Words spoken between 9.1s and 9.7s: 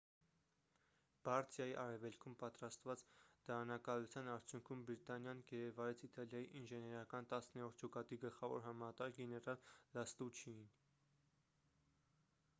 գեներալ